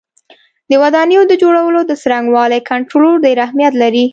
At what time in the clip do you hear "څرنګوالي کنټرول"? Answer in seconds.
2.01-3.13